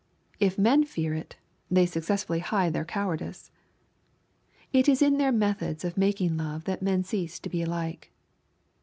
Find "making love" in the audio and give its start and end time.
5.95-6.63